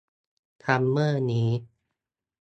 [0.63, 1.49] ซัมเมอร์นี้